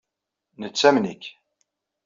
[0.61, 1.23] Nettamen-ik.